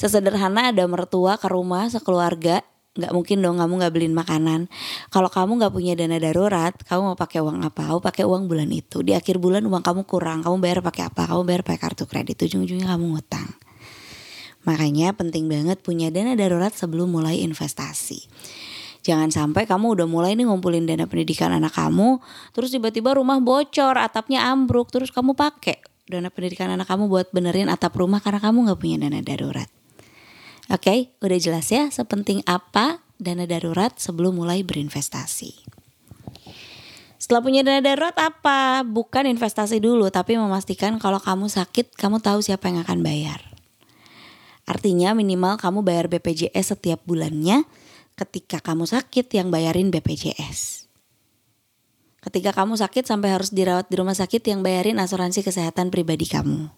Sesederhana 0.00 0.72
ada 0.72 0.88
mertua 0.88 1.36
ke 1.36 1.46
rumah 1.52 1.92
sekeluarga 1.92 2.64
nggak 2.94 3.10
mungkin 3.10 3.42
dong 3.42 3.58
kamu 3.58 3.72
nggak 3.82 3.92
beliin 3.92 4.14
makanan. 4.14 4.60
Kalau 5.10 5.26
kamu 5.26 5.58
nggak 5.58 5.72
punya 5.74 5.98
dana 5.98 6.14
darurat, 6.22 6.72
kamu 6.86 7.12
mau 7.12 7.18
pakai 7.18 7.42
uang 7.42 7.58
apa? 7.66 7.90
Kamu 7.90 8.00
pakai 8.00 8.22
uang 8.22 8.46
bulan 8.46 8.70
itu. 8.70 9.02
Di 9.02 9.18
akhir 9.18 9.42
bulan 9.42 9.66
uang 9.66 9.82
kamu 9.82 10.06
kurang, 10.06 10.46
kamu 10.46 10.56
bayar 10.62 10.78
pakai 10.78 11.10
apa? 11.10 11.26
Kamu 11.26 11.42
bayar 11.42 11.66
pakai 11.66 11.80
kartu 11.90 12.06
kredit. 12.06 12.38
Ujung-ujungnya 12.46 12.94
kamu 12.94 13.18
ngutang. 13.18 13.50
Makanya 14.64 15.12
penting 15.12 15.50
banget 15.50 15.82
punya 15.84 16.08
dana 16.08 16.32
darurat 16.38 16.72
sebelum 16.72 17.12
mulai 17.12 17.44
investasi. 17.44 18.30
Jangan 19.04 19.28
sampai 19.28 19.68
kamu 19.68 20.00
udah 20.00 20.06
mulai 20.08 20.32
nih 20.32 20.48
ngumpulin 20.48 20.88
dana 20.88 21.04
pendidikan 21.04 21.52
anak 21.52 21.76
kamu, 21.76 22.24
terus 22.56 22.72
tiba-tiba 22.72 23.12
rumah 23.12 23.36
bocor, 23.36 24.00
atapnya 24.00 24.48
ambruk, 24.48 24.88
terus 24.88 25.12
kamu 25.12 25.36
pakai 25.36 25.76
dana 26.08 26.32
pendidikan 26.32 26.72
anak 26.72 26.88
kamu 26.88 27.12
buat 27.12 27.28
benerin 27.28 27.68
atap 27.68 28.00
rumah 28.00 28.24
karena 28.24 28.40
kamu 28.40 28.64
nggak 28.64 28.80
punya 28.80 28.96
dana 28.96 29.20
darurat. 29.20 29.68
Oke, 30.72 30.88
okay, 30.88 30.98
udah 31.20 31.36
jelas 31.36 31.68
ya 31.68 31.92
sepenting 31.92 32.40
apa 32.48 33.04
dana 33.20 33.44
darurat 33.44 33.92
sebelum 34.00 34.40
mulai 34.40 34.64
berinvestasi. 34.64 35.52
Setelah 37.20 37.44
punya 37.44 37.60
dana 37.60 37.84
darurat 37.84 38.16
apa? 38.16 38.84
Bukan 38.88 39.28
investasi 39.28 39.84
dulu, 39.84 40.08
tapi 40.08 40.40
memastikan 40.40 40.96
kalau 40.96 41.20
kamu 41.20 41.52
sakit, 41.52 41.92
kamu 41.92 42.24
tahu 42.24 42.40
siapa 42.40 42.72
yang 42.72 42.80
akan 42.80 43.04
bayar. 43.04 43.40
Artinya 44.64 45.12
minimal 45.12 45.60
kamu 45.60 45.84
bayar 45.84 46.08
BPJS 46.08 46.72
setiap 46.72 47.04
bulannya 47.04 47.68
ketika 48.14 48.62
kamu 48.62 48.86
sakit 48.86 49.26
yang 49.34 49.50
bayarin 49.50 49.90
BPJS. 49.90 50.86
Ketika 52.24 52.56
kamu 52.56 52.80
sakit 52.80 53.04
sampai 53.04 53.36
harus 53.36 53.52
dirawat 53.52 53.90
di 53.92 54.00
rumah 54.00 54.16
sakit 54.16 54.40
yang 54.48 54.64
bayarin 54.64 54.96
asuransi 54.96 55.44
kesehatan 55.44 55.92
pribadi 55.92 56.24
kamu. 56.24 56.72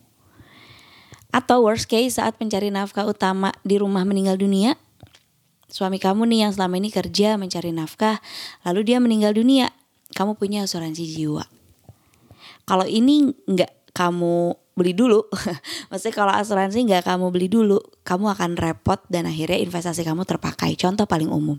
Atau 1.31 1.63
worst 1.63 1.87
case 1.87 2.19
saat 2.19 2.35
pencari 2.35 2.73
nafkah 2.73 3.07
utama 3.07 3.55
di 3.63 3.79
rumah 3.79 4.03
meninggal 4.03 4.41
dunia, 4.41 4.75
suami 5.71 6.03
kamu 6.03 6.27
nih 6.27 6.49
yang 6.49 6.53
selama 6.57 6.83
ini 6.83 6.91
kerja 6.91 7.39
mencari 7.39 7.71
nafkah, 7.71 8.19
lalu 8.67 8.91
dia 8.91 8.99
meninggal 8.99 9.37
dunia, 9.37 9.71
kamu 10.17 10.35
punya 10.35 10.67
asuransi 10.67 11.05
jiwa. 11.05 11.47
Kalau 12.67 12.89
ini 12.89 13.31
nggak 13.47 13.95
kamu 13.95 14.59
beli 14.77 14.93
dulu. 14.93 15.25
Maksudnya 15.91 16.15
kalau 16.15 16.33
asuransi 16.37 16.85
nggak 16.85 17.09
kamu 17.09 17.33
beli 17.33 17.49
dulu, 17.49 17.81
kamu 18.05 18.37
akan 18.37 18.61
repot 18.61 19.01
dan 19.09 19.25
akhirnya 19.25 19.59
investasi 19.59 20.05
kamu 20.05 20.29
terpakai. 20.29 20.77
Contoh 20.77 21.09
paling 21.09 21.33
umum. 21.33 21.57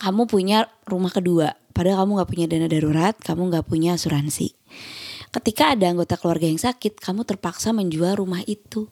Kamu 0.00 0.26
punya 0.26 0.66
rumah 0.88 1.14
kedua, 1.14 1.54
padahal 1.76 2.02
kamu 2.02 2.10
nggak 2.18 2.30
punya 2.32 2.46
dana 2.50 2.66
darurat, 2.66 3.14
kamu 3.22 3.54
nggak 3.54 3.66
punya 3.68 3.94
asuransi. 3.94 4.50
Ketika 5.30 5.76
ada 5.76 5.86
anggota 5.92 6.18
keluarga 6.18 6.50
yang 6.50 6.58
sakit, 6.58 6.98
kamu 6.98 7.22
terpaksa 7.22 7.70
menjual 7.70 8.18
rumah 8.18 8.42
itu. 8.48 8.90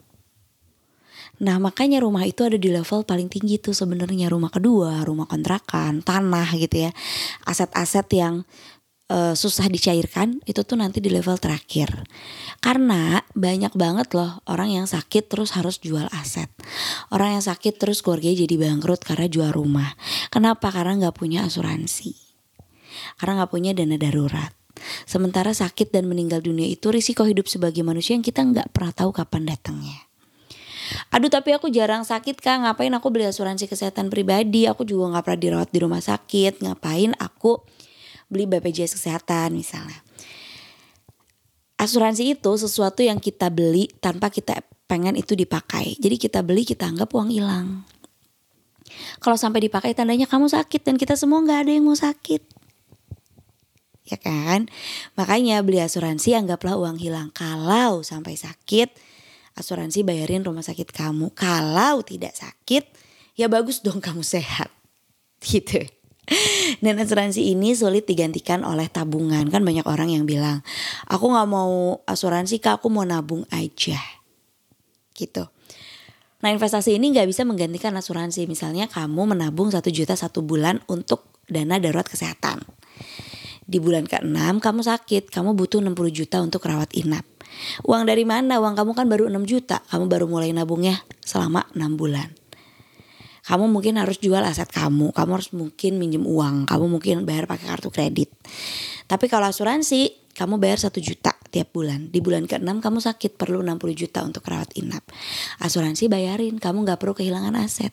Nah 1.41 1.57
makanya 1.57 2.05
rumah 2.05 2.29
itu 2.29 2.45
ada 2.45 2.61
di 2.61 2.69
level 2.69 3.03
paling 3.09 3.33
tinggi 3.33 3.57
tuh 3.57 3.73
sebenarnya 3.73 4.29
rumah 4.29 4.53
kedua, 4.53 5.01
rumah 5.09 5.25
kontrakan, 5.25 6.05
tanah 6.05 6.49
gitu 6.61 6.89
ya. 6.89 6.93
Aset-aset 7.49 8.07
yang 8.13 8.45
uh, 9.11 9.35
susah 9.35 9.67
dicairkan 9.67 10.39
itu 10.47 10.63
tuh 10.63 10.79
nanti 10.79 11.03
di 11.03 11.11
level 11.11 11.37
terakhir. 11.37 12.07
Karena 12.63 13.21
banyak 13.35 13.75
banget 13.75 14.15
loh 14.15 14.41
orang 14.47 14.71
yang 14.71 14.87
sakit 14.87 15.27
terus 15.27 15.59
harus 15.59 15.83
jual 15.83 16.07
aset. 16.15 16.49
Orang 17.11 17.37
yang 17.37 17.45
sakit 17.45 17.77
terus 17.77 18.01
keluarganya 18.01 18.47
jadi 18.47 18.55
bangkrut 18.57 19.03
karena 19.03 19.27
jual 19.27 19.51
rumah. 19.51 19.99
Kenapa? 20.31 20.71
Karena 20.71 20.97
nggak 20.97 21.17
punya 21.19 21.45
asuransi. 21.45 22.15
Karena 23.19 23.43
nggak 23.43 23.51
punya 23.51 23.75
dana 23.75 23.99
darurat. 23.99 24.55
Sementara 25.05 25.53
sakit 25.53 25.93
dan 25.93 26.09
meninggal 26.09 26.41
dunia 26.41 26.65
itu 26.65 26.89
risiko 26.89 27.29
hidup 27.29 27.51
sebagai 27.51 27.85
manusia 27.85 28.17
yang 28.17 28.25
kita 28.25 28.41
nggak 28.41 28.73
pernah 28.73 28.95
tahu 28.97 29.13
kapan 29.13 29.53
datangnya. 29.53 30.09
Aduh 31.15 31.31
tapi 31.31 31.55
aku 31.55 31.71
jarang 31.71 32.03
sakit 32.03 32.43
kak 32.43 32.67
Ngapain 32.67 32.91
aku 32.91 33.15
beli 33.15 33.23
asuransi 33.23 33.71
kesehatan 33.71 34.11
pribadi 34.11 34.67
Aku 34.67 34.83
juga 34.83 35.15
gak 35.15 35.23
pernah 35.23 35.39
dirawat 35.39 35.71
di 35.71 35.79
rumah 35.79 36.03
sakit 36.03 36.67
Ngapain 36.67 37.15
aku 37.15 37.63
beli 38.31 38.47
BPJS 38.47 38.97
kesehatan 38.97 39.59
misalnya. 39.59 39.99
Asuransi 41.77 42.39
itu 42.39 42.53
sesuatu 42.55 43.03
yang 43.03 43.19
kita 43.19 43.51
beli 43.51 43.91
tanpa 43.99 44.31
kita 44.31 44.63
pengen 44.87 45.19
itu 45.19 45.35
dipakai. 45.35 45.99
Jadi 45.99 46.17
kita 46.17 46.41
beli 46.47 46.63
kita 46.63 46.87
anggap 46.87 47.11
uang 47.11 47.31
hilang. 47.33 47.83
Kalau 49.23 49.37
sampai 49.39 49.67
dipakai 49.67 49.95
tandanya 49.95 50.27
kamu 50.27 50.51
sakit 50.51 50.81
dan 50.83 50.95
kita 51.01 51.15
semua 51.15 51.41
nggak 51.43 51.61
ada 51.67 51.73
yang 51.73 51.85
mau 51.87 51.97
sakit. 51.97 52.43
Ya 54.11 54.19
kan? 54.19 54.67
Makanya 55.15 55.63
beli 55.63 55.79
asuransi 55.79 56.35
anggaplah 56.35 56.75
uang 56.75 56.99
hilang. 56.99 57.31
Kalau 57.31 58.03
sampai 58.03 58.35
sakit, 58.35 58.91
asuransi 59.55 60.03
bayarin 60.03 60.43
rumah 60.43 60.67
sakit 60.67 60.91
kamu. 60.91 61.31
Kalau 61.39 62.03
tidak 62.03 62.35
sakit, 62.35 62.91
ya 63.39 63.47
bagus 63.47 63.81
dong 63.81 64.03
kamu 64.03 64.27
sehat. 64.27 64.69
Gitu. 65.41 66.00
Dan 66.85 67.03
asuransi 67.03 67.51
ini 67.53 67.75
sulit 67.75 68.07
digantikan 68.07 68.63
oleh 68.63 68.87
tabungan 68.87 69.51
kan 69.51 69.63
banyak 69.67 69.85
orang 69.87 70.15
yang 70.15 70.25
bilang 70.25 70.63
aku 71.11 71.31
nggak 71.31 71.49
mau 71.51 72.01
asuransi 72.07 72.63
kak 72.63 72.81
aku 72.81 72.89
mau 72.89 73.03
nabung 73.03 73.43
aja 73.51 73.99
gitu. 75.15 75.51
Nah 76.41 76.49
investasi 76.49 76.97
ini 76.97 77.13
nggak 77.13 77.29
bisa 77.29 77.45
menggantikan 77.45 77.93
asuransi 77.99 78.49
misalnya 78.49 78.89
kamu 78.89 79.37
menabung 79.37 79.69
satu 79.69 79.93
juta 79.93 80.17
satu 80.17 80.41
bulan 80.41 80.81
untuk 80.89 81.29
dana 81.51 81.77
darurat 81.77 82.07
kesehatan. 82.07 82.65
Di 83.71 83.79
bulan 83.79 84.03
ke-6 84.03 84.59
kamu 84.59 84.83
sakit, 84.83 85.31
kamu 85.31 85.55
butuh 85.55 85.79
60 85.79 85.95
juta 86.11 86.43
untuk 86.43 86.67
rawat 86.67 86.91
inap. 86.91 87.23
Uang 87.87 88.03
dari 88.03 88.27
mana? 88.27 88.59
Uang 88.59 88.75
kamu 88.75 88.99
kan 88.99 89.07
baru 89.07 89.31
6 89.31 89.47
juta, 89.47 89.79
kamu 89.95 90.11
baru 90.11 90.27
mulai 90.27 90.51
nabungnya 90.51 91.07
selama 91.23 91.71
6 91.79 91.95
bulan 91.95 92.40
kamu 93.51 93.67
mungkin 93.67 93.99
harus 93.99 94.23
jual 94.23 94.47
aset 94.47 94.71
kamu, 94.71 95.11
kamu 95.11 95.31
harus 95.35 95.51
mungkin 95.51 95.99
minjem 95.99 96.23
uang, 96.23 96.71
kamu 96.71 96.87
mungkin 96.87 97.27
bayar 97.27 97.51
pakai 97.51 97.67
kartu 97.67 97.91
kredit. 97.91 98.31
Tapi 99.11 99.27
kalau 99.27 99.51
asuransi, 99.51 100.31
kamu 100.39 100.63
bayar 100.63 100.79
satu 100.79 101.03
juta 101.03 101.35
tiap 101.51 101.75
bulan. 101.75 102.15
Di 102.15 102.23
bulan 102.23 102.47
ke-6 102.47 102.79
kamu 102.79 103.03
sakit 103.03 103.35
perlu 103.35 103.59
60 103.67 103.91
juta 103.99 104.23
untuk 104.23 104.47
rawat 104.47 104.71
inap. 104.79 105.03
Asuransi 105.59 106.07
bayarin, 106.07 106.63
kamu 106.63 106.87
gak 106.87 107.03
perlu 107.03 107.19
kehilangan 107.19 107.59
aset. 107.59 107.91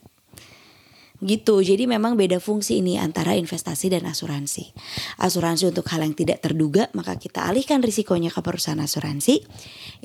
Gitu, 1.18 1.66
jadi 1.66 1.90
memang 1.90 2.14
beda 2.14 2.38
fungsi 2.38 2.78
ini 2.78 3.02
antara 3.02 3.34
investasi 3.34 3.90
dan 3.90 4.06
asuransi. 4.06 4.70
Asuransi 5.18 5.74
untuk 5.74 5.90
hal 5.90 6.06
yang 6.06 6.14
tidak 6.14 6.46
terduga, 6.46 6.94
maka 6.94 7.18
kita 7.18 7.50
alihkan 7.50 7.82
risikonya 7.82 8.30
ke 8.30 8.46
perusahaan 8.46 8.78
asuransi. 8.78 9.42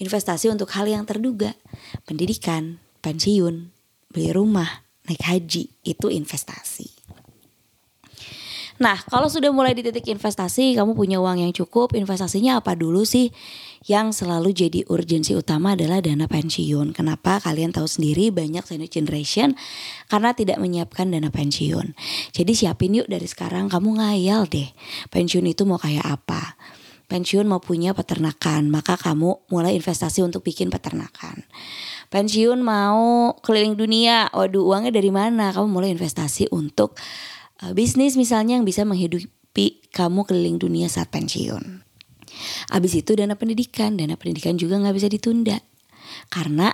Investasi 0.00 0.48
untuk 0.48 0.72
hal 0.72 0.88
yang 0.88 1.04
terduga, 1.04 1.52
pendidikan, 2.08 2.80
pensiun, 3.04 3.68
beli 4.08 4.32
rumah, 4.32 4.88
naik 5.06 5.22
haji 5.22 5.70
itu 5.82 6.06
investasi. 6.10 7.02
Nah, 8.82 8.98
kalau 9.06 9.30
sudah 9.30 9.54
mulai 9.54 9.78
di 9.78 9.86
titik 9.86 10.10
investasi, 10.10 10.74
kamu 10.74 10.98
punya 10.98 11.22
uang 11.22 11.44
yang 11.44 11.54
cukup, 11.54 11.94
investasinya 11.94 12.58
apa 12.58 12.74
dulu 12.74 13.06
sih? 13.06 13.30
Yang 13.86 14.22
selalu 14.22 14.50
jadi 14.50 14.80
urgensi 14.90 15.38
utama 15.38 15.78
adalah 15.78 16.02
dana 16.02 16.26
pensiun. 16.26 16.90
Kenapa? 16.90 17.38
Kalian 17.38 17.70
tahu 17.70 17.86
sendiri 17.86 18.34
banyak 18.34 18.66
senior 18.66 18.90
generation 18.90 19.54
karena 20.10 20.34
tidak 20.34 20.58
menyiapkan 20.58 21.14
dana 21.14 21.30
pensiun. 21.30 21.94
Jadi 22.34 22.52
siapin 22.58 22.98
yuk 22.98 23.06
dari 23.06 23.26
sekarang, 23.30 23.70
kamu 23.70 24.02
ngayal 24.02 24.50
deh. 24.50 24.70
Pensiun 25.14 25.46
itu 25.46 25.62
mau 25.62 25.78
kayak 25.78 26.02
apa? 26.02 26.58
Pensiun 27.06 27.46
mau 27.46 27.62
punya 27.62 27.94
peternakan, 27.94 28.66
maka 28.66 28.98
kamu 28.98 29.46
mulai 29.46 29.78
investasi 29.78 30.26
untuk 30.26 30.42
bikin 30.42 30.74
peternakan 30.74 31.46
pensiun 32.12 32.60
mau 32.60 33.32
keliling 33.40 33.72
dunia, 33.72 34.28
waduh 34.36 34.68
uangnya 34.68 34.92
dari 34.92 35.08
mana? 35.08 35.48
Kamu 35.56 35.72
mulai 35.72 35.96
investasi 35.96 36.52
untuk 36.52 37.00
uh, 37.64 37.72
bisnis 37.72 38.20
misalnya 38.20 38.60
yang 38.60 38.68
bisa 38.68 38.84
menghidupi 38.84 39.88
kamu 39.88 40.28
keliling 40.28 40.60
dunia 40.60 40.92
saat 40.92 41.08
pensiun. 41.08 41.80
Abis 42.68 42.92
itu 43.00 43.16
dana 43.16 43.32
pendidikan, 43.32 43.96
dana 43.96 44.20
pendidikan 44.20 44.60
juga 44.60 44.76
nggak 44.76 44.96
bisa 44.96 45.08
ditunda 45.08 45.56
karena 46.28 46.72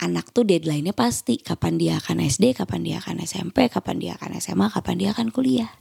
anak 0.00 0.36
tuh 0.36 0.44
deadline-nya 0.44 0.92
pasti 0.92 1.40
kapan 1.40 1.80
dia 1.80 1.96
akan 1.96 2.20
SD, 2.28 2.52
kapan 2.52 2.84
dia 2.84 3.00
akan 3.00 3.24
SMP, 3.24 3.72
kapan 3.72 3.96
dia 3.96 4.12
akan 4.20 4.36
SMA, 4.36 4.66
kapan 4.68 4.94
dia 5.00 5.10
akan 5.16 5.32
kuliah. 5.32 5.72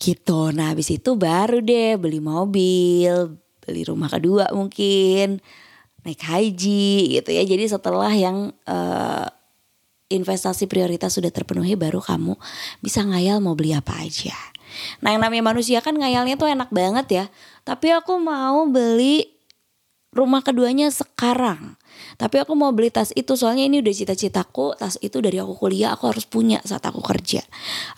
Gitu. 0.00 0.40
Nah, 0.56 0.72
habis 0.72 0.88
itu 0.88 1.20
baru 1.20 1.60
deh 1.60 2.00
beli 2.00 2.24
mobil, 2.24 3.36
beli 3.60 3.82
rumah 3.84 4.08
kedua 4.08 4.48
mungkin 4.56 5.44
naik 6.04 6.22
haji 6.24 7.20
gitu 7.20 7.30
ya. 7.32 7.42
Jadi 7.44 7.64
setelah 7.68 8.12
yang 8.12 8.52
uh, 8.66 9.28
investasi 10.10 10.66
prioritas 10.66 11.14
sudah 11.14 11.30
terpenuhi 11.30 11.78
baru 11.78 12.02
kamu 12.02 12.34
bisa 12.82 13.06
ngayal 13.06 13.38
mau 13.38 13.54
beli 13.54 13.72
apa 13.72 14.02
aja. 14.02 14.34
Nah 15.02 15.14
yang 15.14 15.22
namanya 15.22 15.54
manusia 15.54 15.78
kan 15.82 15.94
ngayalnya 15.94 16.34
tuh 16.34 16.50
enak 16.50 16.70
banget 16.74 17.06
ya. 17.08 17.24
Tapi 17.62 17.94
aku 17.94 18.18
mau 18.18 18.66
beli 18.66 19.40
rumah 20.10 20.42
keduanya 20.42 20.90
sekarang. 20.90 21.78
Tapi 22.18 22.42
aku 22.42 22.58
mau 22.58 22.74
beli 22.74 22.90
tas 22.90 23.14
itu 23.14 23.38
soalnya 23.38 23.66
ini 23.66 23.78
udah 23.78 23.94
cita-citaku 23.94 24.74
tas 24.74 24.98
itu 24.98 25.22
dari 25.22 25.38
aku 25.38 25.54
kuliah 25.54 25.94
aku 25.94 26.10
harus 26.10 26.26
punya 26.26 26.58
saat 26.66 26.82
aku 26.82 26.98
kerja. 27.02 27.42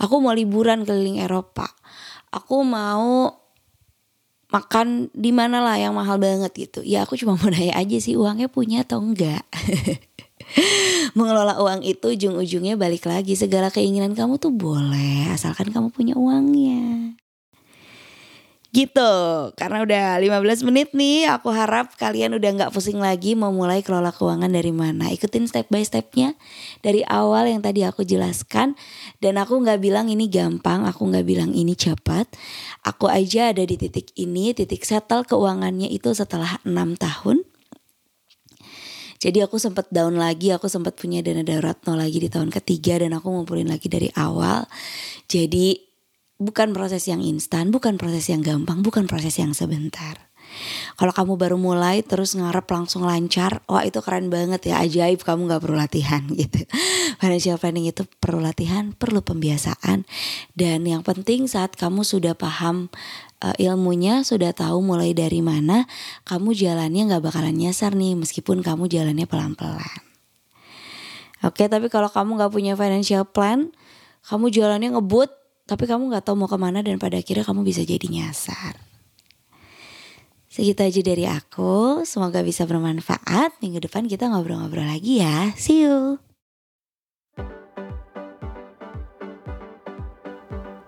Aku 0.01 0.21
mau 0.21 0.37
liburan 0.37 0.85
keliling 0.85 1.25
Eropa. 1.25 1.69
Aku 2.33 2.65
mau 2.65 3.42
makan 4.53 5.09
di 5.17 5.33
mana 5.33 5.65
lah 5.65 5.81
yang 5.81 5.97
mahal 5.97 6.21
banget 6.21 6.53
gitu. 6.53 6.85
Ya 6.85 7.09
aku 7.09 7.17
cuma 7.17 7.35
mau 7.41 7.49
nanya 7.49 7.73
aja 7.81 7.97
sih 7.97 8.15
uangnya 8.15 8.53
punya 8.53 8.85
atau 8.85 9.01
enggak. 9.01 9.43
Mengelola 11.17 11.57
uang 11.65 11.81
itu 11.81 12.13
ujung-ujungnya 12.13 12.77
balik 12.77 13.09
lagi 13.09 13.33
segala 13.33 13.73
keinginan 13.73 14.13
kamu 14.13 14.37
tuh 14.37 14.53
boleh 14.53 15.33
asalkan 15.33 15.73
kamu 15.73 15.89
punya 15.89 16.15
uangnya. 16.15 17.17
Gitu, 18.73 19.13
karena 19.53 19.85
udah 19.85 20.17
15 20.17 20.65
menit 20.65 20.97
nih, 20.97 21.29
aku 21.29 21.53
harap 21.53 21.93
kalian 22.01 22.33
udah 22.41 22.51
nggak 22.57 22.73
pusing 22.73 22.97
lagi 23.05 23.37
mau 23.37 23.53
mulai 23.53 23.85
kelola 23.85 24.17
keuangan 24.17 24.49
dari 24.49 24.73
mana. 24.73 25.13
Ikutin 25.13 25.45
step 25.45 25.69
by 25.69 25.85
stepnya 25.85 26.33
dari 26.81 27.05
awal 27.05 27.53
yang 27.53 27.61
tadi 27.61 27.85
aku 27.85 28.01
jelaskan. 28.01 28.73
Dan 29.21 29.37
aku 29.37 29.61
nggak 29.61 29.77
bilang 29.77 30.09
ini 30.09 30.25
gampang, 30.33 30.89
aku 30.89 31.05
nggak 31.05 31.29
bilang 31.29 31.53
ini 31.53 31.77
cepat. 31.77 32.33
Aku 32.89 33.13
aja 33.13 33.53
ada 33.53 33.61
di 33.61 33.77
titik 33.77 34.09
ini, 34.17 34.57
titik 34.57 34.89
settle 34.89 35.29
keuangannya 35.29 35.93
itu 35.93 36.17
setelah 36.17 36.57
enam 36.65 36.97
tahun. 36.97 37.45
Jadi 39.21 39.45
aku 39.45 39.61
sempat 39.61 39.93
down 39.93 40.17
lagi, 40.17 40.49
aku 40.49 40.73
sempat 40.73 40.97
punya 40.97 41.21
dana 41.21 41.45
darurat 41.45 41.77
nol 41.85 42.01
lagi 42.01 42.25
di 42.25 42.33
tahun 42.33 42.49
ketiga 42.49 43.05
dan 43.05 43.13
aku 43.13 43.37
ngumpulin 43.37 43.69
lagi 43.69 43.93
dari 43.93 44.09
awal. 44.17 44.65
Jadi 45.29 45.92
bukan 46.43 46.75
proses 46.75 47.07
yang 47.07 47.23
instan, 47.23 47.71
bukan 47.71 47.97
proses 47.97 48.27
yang 48.29 48.43
gampang, 48.43 48.83
bukan 48.83 49.07
proses 49.07 49.39
yang 49.39 49.55
sebentar. 49.55 50.33
Kalau 51.01 51.13
kamu 51.17 51.33
baru 51.41 51.57
mulai 51.57 52.05
terus 52.05 52.37
ngarep 52.37 52.69
langsung 52.69 53.09
lancar, 53.09 53.65
wah 53.65 53.83
itu 53.83 53.99
keren 54.05 54.29
banget 54.29 54.69
ya, 54.69 54.85
ajaib 54.85 55.25
kamu 55.25 55.49
gak 55.49 55.63
perlu 55.65 55.77
latihan 55.81 56.23
gitu. 56.41 56.61
Financial 57.17 57.57
planning 57.57 57.89
itu 57.89 58.05
perlu 58.21 58.45
latihan, 58.45 58.93
perlu 58.93 59.25
pembiasaan, 59.25 60.05
dan 60.53 60.79
yang 60.85 61.01
penting 61.01 61.49
saat 61.49 61.75
kamu 61.75 62.05
sudah 62.05 62.37
paham 62.37 62.93
uh, 63.41 63.57
ilmunya, 63.57 64.23
sudah 64.23 64.53
tahu 64.53 64.85
mulai 64.85 65.17
dari 65.17 65.41
mana, 65.41 65.89
kamu 66.29 66.53
jalannya 66.53 67.17
gak 67.17 67.25
bakalan 67.33 67.57
nyasar 67.57 67.97
nih, 67.97 68.15
meskipun 68.15 68.61
kamu 68.61 68.93
jalannya 68.93 69.25
pelan-pelan. 69.25 70.01
Oke, 71.43 71.67
tapi 71.67 71.91
kalau 71.91 72.07
kamu 72.07 72.39
gak 72.39 72.53
punya 72.55 72.79
financial 72.79 73.27
plan, 73.27 73.75
kamu 74.23 74.55
jalannya 74.55 74.95
ngebut, 74.95 75.42
tapi 75.67 75.85
kamu 75.87 76.11
nggak 76.11 76.25
tahu 76.27 76.37
mau 76.39 76.51
ke 76.51 76.59
mana 76.59 76.83
dan 76.83 76.99
pada 76.99 77.19
akhirnya 77.19 77.47
kamu 77.47 77.63
bisa 77.63 77.83
jadi 77.87 78.07
nyasar. 78.07 78.79
Segitu 80.53 80.85
aja 80.85 81.01
dari 81.01 81.25
aku, 81.25 82.05
semoga 82.05 82.45
bisa 82.45 82.69
bermanfaat. 82.69 83.57
Minggu 83.65 83.81
depan 83.89 84.05
kita 84.05 84.29
ngobrol-ngobrol 84.29 84.85
lagi 84.85 85.25
ya. 85.25 85.49
See 85.57 85.89
you. 85.89 86.21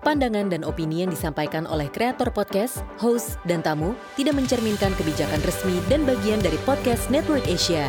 Pandangan 0.05 0.53
dan 0.53 0.69
opini 0.69 1.01
yang 1.01 1.09
disampaikan 1.09 1.65
oleh 1.65 1.89
kreator 1.89 2.29
podcast, 2.29 2.85
host, 3.01 3.41
dan 3.49 3.65
tamu 3.65 3.97
tidak 4.21 4.37
mencerminkan 4.37 4.93
kebijakan 5.01 5.41
resmi 5.49 5.81
dan 5.89 6.05
bagian 6.05 6.45
dari 6.45 6.61
podcast 6.69 7.09
Network 7.09 7.49
Asia. 7.49 7.89